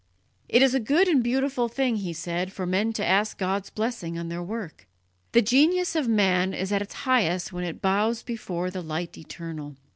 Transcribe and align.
"It 0.49 0.63
is 0.63 0.73
a 0.73 0.79
good 0.79 1.07
and 1.07 1.23
beautiful 1.23 1.67
thing," 1.67 1.97
he 1.97 2.11
said, 2.11 2.51
"for 2.51 2.65
men 2.65 2.91
to 2.93 3.05
ask 3.05 3.37
God's 3.37 3.69
blessing 3.69 4.17
on 4.17 4.29
their 4.29 4.41
work. 4.41 4.87
The 5.31 5.43
genius 5.43 5.95
of 5.95 6.07
man 6.07 6.55
is 6.55 6.71
at 6.71 6.81
its 6.81 6.95
highest 7.05 7.53
when 7.53 7.63
it 7.65 7.83
bows 7.83 8.23
before 8.23 8.71
the 8.71 8.81
Light 8.81 9.15
Eternal. 9.15 9.75